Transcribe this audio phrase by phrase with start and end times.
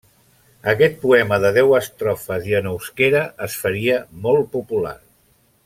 [0.71, 4.97] Aquest poema de deu estrofes i en euskera, es faria molt popular.